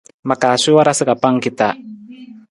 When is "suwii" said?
0.61-0.77